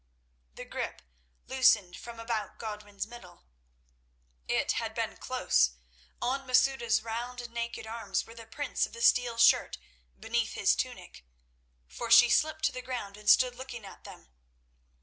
The 0.55 0.65
grip 0.65 1.03
loosened 1.45 1.95
from 1.95 2.19
about 2.19 2.57
Godwin's 2.57 3.05
middle. 3.05 3.43
It 4.47 4.71
had 4.71 4.95
been 4.95 5.15
close; 5.17 5.73
on 6.19 6.47
Masouda's 6.47 7.03
round 7.03 7.39
and 7.39 7.53
naked 7.53 7.85
arms 7.85 8.25
were 8.25 8.33
the 8.33 8.47
prints 8.47 8.87
of 8.87 8.93
the 8.93 9.01
steel 9.03 9.37
shirt 9.37 9.77
beneath 10.19 10.53
his 10.55 10.75
tunic, 10.75 11.23
for 11.87 12.09
she 12.09 12.29
slipped 12.31 12.63
to 12.65 12.71
the 12.71 12.81
ground 12.81 13.15
and 13.15 13.29
stood 13.29 13.53
looking 13.53 13.85
at 13.85 14.03
them. 14.03 14.29